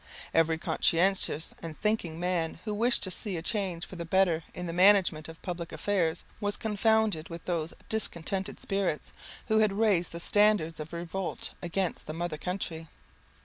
Every 0.33 0.57
conscientious 0.57 1.53
and 1.61 1.79
thinking 1.79 2.19
man 2.19 2.59
who 2.65 2.73
wished 2.73 3.03
to 3.03 3.11
see 3.11 3.37
a 3.37 3.43
change 3.43 3.85
for 3.85 3.97
the 3.97 4.03
better 4.03 4.43
in 4.55 4.65
the 4.65 4.73
management 4.73 5.29
of 5.29 5.39
public 5.43 5.71
affairs, 5.71 6.23
was 6.39 6.57
confounded 6.57 7.29
with 7.29 7.45
those 7.45 7.71
discontented 7.87 8.59
spirits, 8.59 9.13
who 9.47 9.59
had 9.59 9.73
raised 9.73 10.11
the 10.11 10.19
standard 10.19 10.79
of 10.79 10.91
revolt 10.91 11.51
against 11.61 12.07
the 12.07 12.13
mother 12.13 12.39
country. 12.39 12.87